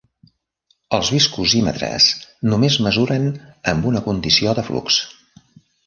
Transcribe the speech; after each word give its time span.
Els 0.97 1.11
viscosímetres 1.15 2.09
només 2.53 2.79
mesuren 2.87 3.31
amb 3.75 3.89
una 3.93 4.05
condició 4.11 4.61
de 4.63 4.69
flux. 4.73 5.03